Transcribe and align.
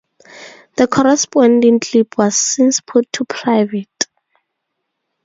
The 0.77 0.87
corresponding 0.87 1.79
clip 1.79 2.17
was 2.17 2.35
since 2.35 2.79
put 2.79 3.13
to 3.13 3.23
private. 3.25 4.07